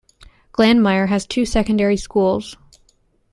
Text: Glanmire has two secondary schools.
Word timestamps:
Glanmire 0.51 1.09
has 1.09 1.27
two 1.27 1.45
secondary 1.45 1.95
schools. 1.95 2.57